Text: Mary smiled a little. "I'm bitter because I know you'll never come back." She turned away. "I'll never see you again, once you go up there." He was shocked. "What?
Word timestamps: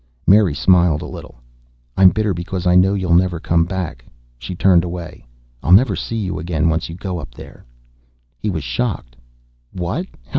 Mary 0.25 0.55
smiled 0.55 1.03
a 1.03 1.05
little. 1.05 1.35
"I'm 1.95 2.09
bitter 2.09 2.33
because 2.33 2.65
I 2.65 2.73
know 2.73 2.95
you'll 2.95 3.13
never 3.13 3.39
come 3.39 3.65
back." 3.65 4.03
She 4.39 4.55
turned 4.55 4.83
away. 4.83 5.23
"I'll 5.61 5.71
never 5.73 5.95
see 5.95 6.17
you 6.17 6.39
again, 6.39 6.69
once 6.69 6.89
you 6.89 6.95
go 6.95 7.19
up 7.19 7.35
there." 7.35 7.63
He 8.39 8.49
was 8.49 8.63
shocked. 8.63 9.15
"What? 9.71 10.07